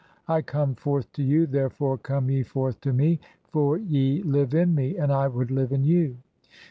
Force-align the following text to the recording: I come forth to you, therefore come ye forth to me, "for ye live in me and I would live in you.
I 0.27 0.41
come 0.41 0.73
forth 0.73 1.11
to 1.11 1.21
you, 1.21 1.45
therefore 1.45 1.99
come 1.99 2.31
ye 2.31 2.41
forth 2.41 2.81
to 2.81 2.91
me, 2.91 3.19
"for 3.49 3.77
ye 3.77 4.23
live 4.23 4.55
in 4.55 4.73
me 4.73 4.97
and 4.97 5.11
I 5.13 5.27
would 5.27 5.51
live 5.51 5.71
in 5.71 5.83
you. 5.83 6.17